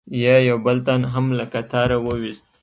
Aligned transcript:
یې 0.21 0.35
یو 0.49 0.57
بل 0.65 0.77
تن 0.87 1.01
هم 1.13 1.25
له 1.37 1.45
قطاره 1.53 1.97
و 2.03 2.07
ایست. 2.21 2.45